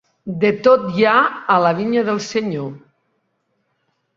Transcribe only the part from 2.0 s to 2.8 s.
del Senyor.